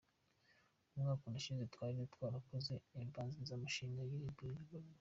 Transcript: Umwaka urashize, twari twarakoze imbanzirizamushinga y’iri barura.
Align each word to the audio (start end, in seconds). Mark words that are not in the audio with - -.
Umwaka 0.93 1.23
urashize, 1.25 1.63
twari 1.73 1.97
twarakoze 2.13 2.73
imbanzirizamushinga 3.01 4.01
y’iri 4.09 4.29
barura. 4.37 4.77